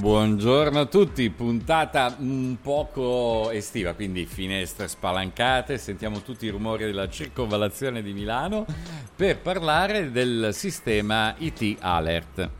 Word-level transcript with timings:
Buongiorno 0.00 0.80
a 0.80 0.86
tutti, 0.86 1.28
puntata 1.28 2.16
un 2.20 2.56
poco 2.62 3.50
estiva, 3.50 3.92
quindi 3.92 4.24
finestre 4.24 4.88
spalancate, 4.88 5.76
sentiamo 5.76 6.22
tutti 6.22 6.46
i 6.46 6.48
rumori 6.48 6.86
della 6.86 7.06
circonvallazione 7.06 8.00
di 8.00 8.14
Milano 8.14 8.64
per 9.14 9.40
parlare 9.40 10.10
del 10.10 10.54
sistema 10.54 11.34
IT 11.36 11.76
Alert. 11.80 12.50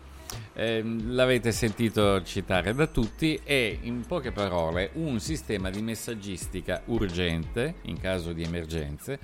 Eh, 0.52 0.82
l'avete 0.84 1.50
sentito 1.50 2.22
citare 2.24 2.74
da 2.74 2.86
tutti, 2.86 3.40
è 3.42 3.78
in 3.80 4.04
poche 4.06 4.32
parole 4.32 4.90
un 4.96 5.18
sistema 5.18 5.70
di 5.70 5.80
messaggistica 5.80 6.82
urgente 6.88 7.76
in 7.84 7.98
caso 7.98 8.34
di 8.34 8.42
emergenze 8.42 9.18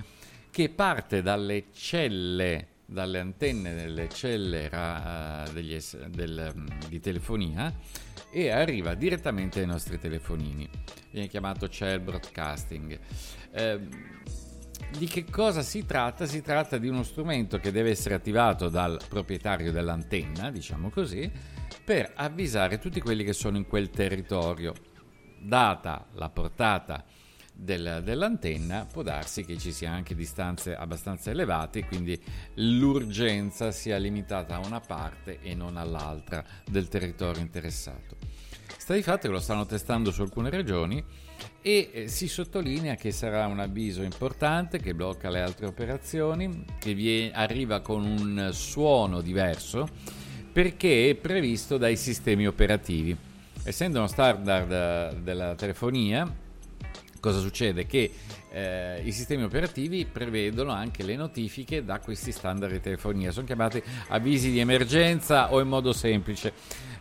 che 0.51 0.71
parte 0.71 1.21
dalle 1.21 1.65
celle 1.71 2.76
dalle 2.87 3.19
antenne 3.19 3.75
delle 3.75 4.09
celle 4.09 4.69
ra, 4.69 5.45
degli, 5.53 5.77
del, 6.09 6.55
di 6.89 7.01
telefonia 7.01 7.75
e 8.31 8.51
arriva 8.51 8.95
direttamente 8.95 9.61
ai 9.61 9.67
nostri 9.67 9.99
telefonini. 9.99 10.69
Viene 11.11 11.29
chiamato 11.29 11.69
cell 11.69 12.03
broadcasting. 12.03 12.99
Eh, 13.51 13.81
di 14.97 15.07
che 15.07 15.25
cosa 15.25 15.63
si 15.63 15.85
tratta? 15.85 16.27
Si 16.27 16.43
tratta 16.43 16.79
di 16.79 16.87
uno 16.87 17.03
strumento 17.03 17.59
che 17.59 17.73
deve 17.73 17.91
essere 17.91 18.15
attivato 18.15 18.69
dal 18.69 19.01
proprietario 19.09 19.73
dell'antenna, 19.73 20.51
diciamo 20.51 20.91
così, 20.91 21.31
per 21.85 22.13
avvisare 22.15 22.79
tutti 22.79 23.01
quelli 23.01 23.25
che 23.25 23.33
sono 23.33 23.57
in 23.57 23.67
quel 23.67 23.91
territorio. 23.91 24.75
Data 25.41 26.07
la 26.15 26.29
portata 26.29 27.05
del, 27.57 28.03
dell'antenna, 28.05 28.87
può 28.91 29.03
darsi 29.03 29.45
che 29.45 29.57
ci 29.57 29.73
sia 29.73 29.91
anche 29.91 30.15
distanze 30.15 30.77
abbastanza 30.77 31.31
elevate, 31.31 31.85
quindi 31.85 32.21
l'urgenza 32.55 33.71
sia 33.71 33.97
limitata 33.97 34.57
a 34.57 34.67
una 34.67 34.81
parte 34.81 35.41
e 35.41 35.55
non 35.55 35.77
all'altra 35.77 36.45
del 36.69 36.89
territorio 36.89 37.41
interessato. 37.41 38.17
Sta 38.77 38.95
di 38.95 39.03
fatto 39.03 39.27
che 39.27 39.33
lo 39.33 39.41
stanno 39.41 39.67
testando 39.67 40.13
su 40.13 40.23
alcune 40.23 40.51
regioni 40.51 41.03
e 41.61 41.91
eh, 41.93 42.09
si 42.09 42.29
sottolinea 42.29 42.95
che 42.95 43.11
sarà 43.11 43.47
un 43.47 43.59
avviso 43.59 44.03
importante 44.03 44.79
che 44.79 44.95
blocca 44.95 45.31
le 45.31 45.41
altre 45.41 45.67
operazioni, 45.67 46.65
che 46.79 46.95
viene, 46.95 47.33
arriva 47.33 47.81
con 47.81 48.05
un 48.05 48.51
suono 48.53 49.21
diverso 49.23 49.89
perché 50.53 51.11
è 51.11 51.15
previsto 51.17 51.79
dai 51.79 51.97
sistemi 51.97 52.47
operativi. 52.47 53.17
Essendo 53.65 53.99
uno 53.99 54.07
standard 54.07 54.71
eh, 54.71 55.21
della 55.21 55.55
telefonia, 55.57 56.45
cosa 57.27 57.41
succede? 57.41 57.87
Che 57.87 58.13
eh, 58.51 59.01
i 59.03 59.11
sistemi 59.11 59.43
operativi 59.43 60.07
prevedono 60.07 60.71
anche 60.71 61.03
le 61.03 61.17
notifiche 61.17 61.85
da 61.85 61.99
questi 61.99 62.31
standard 62.31 62.73
di 62.73 62.81
telefonia. 62.81 63.33
Sono 63.33 63.47
chiamati 63.47 63.83
avvisi 64.09 64.53
di 64.53 64.61
emergenza 64.61 65.53
o 65.53 65.61
in 65.61 65.67
modo 65.67 65.93
semplice. 65.93 66.53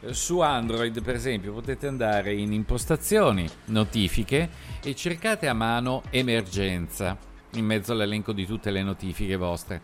Su 0.09 0.39
Android, 0.39 1.03
per 1.03 1.13
esempio, 1.13 1.53
potete 1.53 1.85
andare 1.85 2.33
in 2.33 2.53
impostazioni, 2.53 3.47
notifiche 3.65 4.49
e 4.81 4.95
cercate 4.95 5.47
a 5.47 5.53
mano 5.53 6.01
emergenza 6.09 7.15
in 7.53 7.65
mezzo 7.65 7.91
all'elenco 7.91 8.31
di 8.33 8.47
tutte 8.47 8.71
le 8.71 8.81
notifiche 8.81 9.35
vostre. 9.35 9.81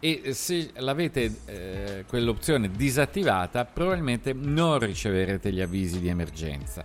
E 0.00 0.34
se 0.34 0.70
l'avete 0.76 1.34
eh, 1.46 2.04
quell'opzione 2.06 2.70
disattivata, 2.70 3.64
probabilmente 3.64 4.34
non 4.34 4.78
riceverete 4.78 5.50
gli 5.50 5.62
avvisi 5.62 5.98
di 5.98 6.08
emergenza. 6.08 6.84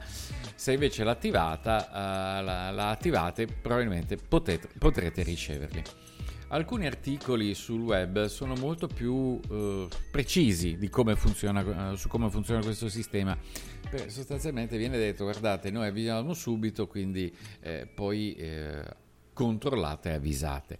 Se 0.56 0.74
invece 0.74 1.04
l'attivata, 1.04 1.88
uh, 1.90 2.44
la, 2.44 2.72
la, 2.72 2.90
attivate, 2.90 3.48
probabilmente 3.48 4.18
potete, 4.18 4.70
potrete 4.78 5.24
riceverli. 5.24 5.82
Alcuni 6.50 6.86
articoli 6.86 7.56
sul 7.56 7.82
web 7.82 8.26
sono 8.26 8.54
molto 8.56 8.88
più 8.88 9.14
uh, 9.14 9.88
precisi 10.12 10.78
come 10.90 11.16
funziona, 11.16 11.92
uh, 11.92 11.96
su 11.96 12.08
come 12.08 12.30
funziona 12.30 12.62
questo 12.62 12.90
sistema. 12.90 13.36
Beh, 13.90 14.10
sostanzialmente 14.10 14.78
viene 14.78 14.98
detto, 14.98 15.24
guardate, 15.24 15.72
noi 15.72 15.88
avvisiamo 15.88 16.34
subito, 16.34 16.88
quindi 16.88 17.36
eh, 17.60 17.88
poi 17.92 18.36
eh, 18.36 18.84
controllate 19.34 20.10
e 20.10 20.14
avvisate 20.14 20.80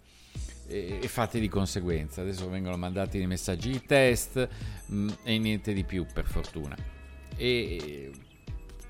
e, 0.66 1.00
fate 1.08 1.38
di 1.40 1.48
conseguenza. 1.48 2.22
Adesso 2.22 2.48
vengono 2.48 2.76
mandati 2.76 3.18
dei 3.18 3.26
messaggi 3.26 3.70
di 3.70 3.82
test 3.84 4.48
mh, 4.86 4.96
mm, 4.96 5.08
e 5.24 5.38
niente 5.38 5.72
di 5.72 5.84
più 5.84 6.06
per 6.12 6.26
fortuna. 6.26 6.76
E 7.36 8.10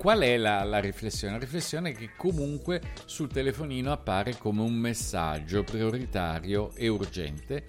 Qual 0.05 0.19
è 0.19 0.37
la, 0.37 0.63
la, 0.63 0.77
riflessione? 0.77 1.33
La 1.33 1.39
riflessione 1.39 1.89
è 1.89 1.95
che 1.95 2.11
comunque 2.15 2.79
sul 3.05 3.27
telefonino 3.27 3.91
appare 3.91 4.37
come 4.37 4.61
un 4.61 4.75
messaggio 4.75 5.63
prioritario 5.63 6.75
e 6.75 6.87
urgente 6.89 7.65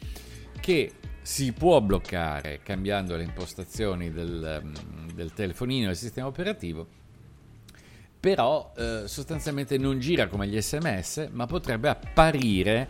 che 0.60 0.92
si 1.22 1.54
può 1.54 1.80
bloccare 1.80 2.60
cambiando 2.62 3.16
le 3.16 3.22
impostazioni 3.22 4.10
del, 4.10 4.60
mm, 4.62 5.08
del 5.14 5.32
telefonino 5.32 5.84
e 5.84 5.86
del 5.86 5.96
sistema 5.96 6.26
operativo, 6.26 6.86
però 8.20 8.70
eh, 8.76 9.04
sostanzialmente 9.06 9.78
non 9.78 9.98
gira 9.98 10.26
come 10.26 10.46
gli 10.46 10.60
sms, 10.60 11.30
ma 11.32 11.46
potrebbe 11.46 11.88
apparire 11.88 12.86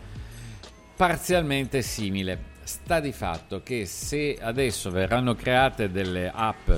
parzialmente 0.93 1.81
simile. 1.83 2.55
Sta 2.63 2.99
di 2.99 3.13
fatto 3.13 3.63
che 3.63 3.85
se 3.85 4.37
adesso 4.41 4.91
verranno 4.91 5.35
create 5.35 5.89
delle 5.89 6.29
app 6.29 6.69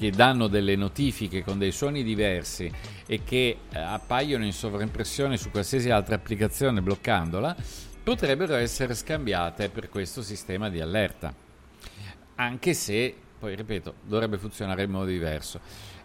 che 0.00 0.10
danno 0.10 0.46
delle 0.46 0.76
notifiche 0.76 1.44
con 1.44 1.58
dei 1.58 1.72
suoni 1.72 2.02
diversi 2.02 2.72
e 3.04 3.22
che 3.22 3.58
eh, 3.70 3.78
appaiono 3.78 4.46
in 4.46 4.52
sovraimpressione 4.54 5.36
su 5.36 5.50
qualsiasi 5.50 5.90
altra 5.90 6.14
applicazione 6.14 6.80
bloccandola, 6.80 7.54
potrebbero 8.02 8.54
essere 8.54 8.94
scambiate 8.94 9.68
per 9.68 9.90
questo 9.90 10.22
sistema 10.22 10.70
di 10.70 10.80
allerta. 10.80 11.34
Anche 12.36 12.72
se, 12.72 13.14
poi 13.38 13.54
ripeto, 13.54 13.96
dovrebbe 14.00 14.38
funzionare 14.38 14.84
in 14.84 14.90
modo 14.90 15.04
diverso. 15.04 15.60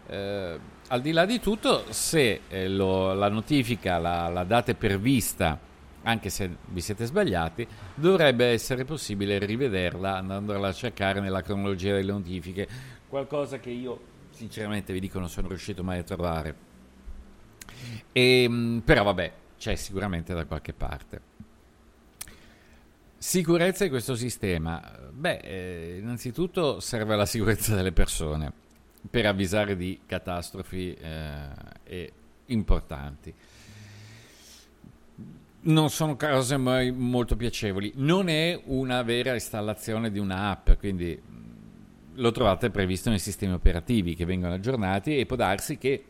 Eh, 0.08 0.58
al 0.88 1.00
di 1.00 1.12
là 1.12 1.24
di 1.24 1.40
tutto, 1.40 1.86
se 1.88 2.40
eh, 2.48 2.68
lo, 2.68 3.14
la 3.14 3.30
notifica 3.30 3.96
la, 3.96 4.28
la 4.28 4.44
date 4.44 4.74
per 4.74 5.00
vista 5.00 5.58
anche 6.02 6.30
se 6.30 6.48
vi 6.66 6.80
siete 6.80 7.04
sbagliati, 7.04 7.66
dovrebbe 7.94 8.46
essere 8.46 8.84
possibile 8.84 9.38
rivederla 9.38 10.18
andandola 10.18 10.68
a 10.68 10.72
cercare 10.72 11.18
nella 11.18 11.42
cronologia 11.42 11.94
delle 11.94 12.12
notifiche 12.12 12.68
qualcosa 13.16 13.58
che 13.58 13.70
io 13.70 13.98
sinceramente 14.28 14.92
vi 14.92 15.00
dico 15.00 15.18
non 15.18 15.30
sono 15.30 15.48
riuscito 15.48 15.82
mai 15.82 15.98
a 15.98 16.02
trovare. 16.02 16.54
E, 18.12 18.42
ehm, 18.42 18.82
però 18.84 19.04
vabbè, 19.04 19.32
c'è 19.56 19.74
sicuramente 19.74 20.34
da 20.34 20.44
qualche 20.44 20.74
parte. 20.74 21.34
Sicurezza 23.16 23.84
di 23.84 23.90
questo 23.90 24.14
sistema? 24.14 24.82
Beh, 25.10 25.38
eh, 25.38 25.98
innanzitutto 25.98 26.78
serve 26.80 27.16
la 27.16 27.24
sicurezza 27.24 27.74
delle 27.74 27.92
persone 27.92 28.52
per 29.08 29.24
avvisare 29.24 29.76
di 29.76 30.00
catastrofi 30.04 30.92
eh, 30.94 32.12
importanti. 32.46 33.34
Non 35.62 35.88
sono 35.88 36.16
cose 36.16 36.56
molto 36.58 37.34
piacevoli. 37.34 37.92
Non 37.96 38.28
è 38.28 38.60
una 38.66 39.02
vera 39.02 39.32
installazione 39.32 40.10
di 40.12 40.18
un'app, 40.18 40.72
quindi 40.72 41.20
lo 42.16 42.32
trovate 42.32 42.70
previsto 42.70 43.10
nei 43.10 43.18
sistemi 43.18 43.52
operativi 43.52 44.14
che 44.14 44.24
vengono 44.24 44.54
aggiornati 44.54 45.18
e 45.18 45.26
può 45.26 45.36
darsi 45.36 45.78
che 45.78 46.04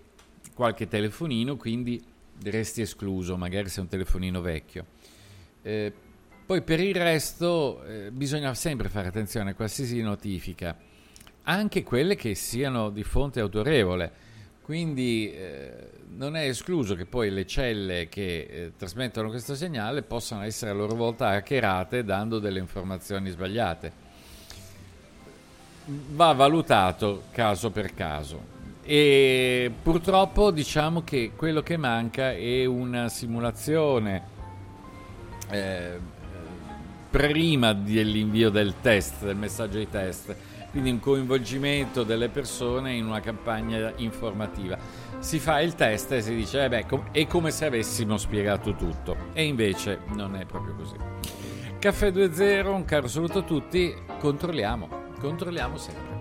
qualche 0.54 0.88
telefonino 0.88 1.56
quindi 1.56 2.02
resti 2.44 2.80
escluso, 2.80 3.36
magari 3.36 3.68
se 3.68 3.78
è 3.78 3.82
un 3.82 3.88
telefonino 3.88 4.40
vecchio. 4.40 4.86
Eh, 5.62 5.92
poi 6.44 6.62
per 6.62 6.80
il 6.80 6.94
resto 6.94 7.82
eh, 7.84 8.10
bisogna 8.12 8.54
sempre 8.54 8.88
fare 8.88 9.08
attenzione 9.08 9.50
a 9.50 9.54
qualsiasi 9.54 10.00
notifica, 10.00 10.76
anche 11.42 11.82
quelle 11.82 12.14
che 12.14 12.34
siano 12.34 12.90
di 12.90 13.02
fonte 13.02 13.40
autorevole. 13.40 14.24
Quindi 14.62 15.32
eh, 15.32 15.90
non 16.16 16.34
è 16.34 16.48
escluso 16.48 16.96
che 16.96 17.06
poi 17.06 17.30
le 17.30 17.46
celle 17.46 18.08
che 18.08 18.46
eh, 18.50 18.72
trasmettono 18.76 19.28
questo 19.28 19.54
segnale 19.54 20.02
possano 20.02 20.42
essere 20.42 20.72
a 20.72 20.74
loro 20.74 20.96
volta 20.96 21.28
hackerate 21.28 22.02
dando 22.02 22.38
delle 22.38 22.58
informazioni 22.58 23.30
sbagliate. 23.30 24.05
Va 25.88 26.32
valutato 26.32 27.24
caso 27.30 27.70
per 27.70 27.94
caso. 27.94 28.54
E 28.82 29.70
purtroppo 29.82 30.50
diciamo 30.50 31.02
che 31.02 31.32
quello 31.36 31.62
che 31.62 31.76
manca 31.76 32.32
è 32.32 32.64
una 32.64 33.08
simulazione 33.08 34.22
eh, 35.50 35.98
prima 37.10 37.72
dell'invio 37.72 38.50
del 38.50 38.74
test, 38.80 39.24
del 39.24 39.36
messaggio 39.36 39.78
di 39.78 39.88
test, 39.88 40.36
quindi 40.70 40.90
un 40.90 41.00
coinvolgimento 41.00 42.02
delle 42.02 42.28
persone 42.28 42.94
in 42.94 43.06
una 43.06 43.20
campagna 43.20 43.92
informativa. 43.96 44.76
Si 45.18 45.38
fa 45.38 45.60
il 45.60 45.74
test 45.74 46.12
e 46.12 46.20
si 46.20 46.34
dice, 46.34 46.64
eh 46.64 46.68
beh, 46.68 46.86
è 47.12 47.26
come 47.26 47.50
se 47.50 47.64
avessimo 47.64 48.16
spiegato 48.16 48.74
tutto, 48.74 49.16
e 49.32 49.44
invece 49.44 50.00
non 50.14 50.36
è 50.36 50.44
proprio 50.44 50.74
così. 50.74 50.96
Caffè 51.78 52.10
2.0, 52.10 52.66
un 52.66 52.84
caro 52.84 53.08
saluto 53.08 53.38
a 53.38 53.42
tutti, 53.42 53.94
controlliamo, 54.18 55.05
controlliamo 55.20 55.76
sempre. 55.76 56.15